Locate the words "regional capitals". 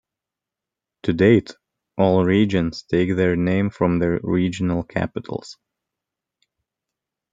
4.23-5.57